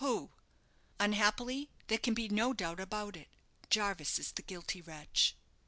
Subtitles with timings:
[0.03, 0.31] "Who?
[0.99, 3.27] Unhappily there can be no doubt about it.
[3.69, 5.35] Jarvis is the guilty wretch."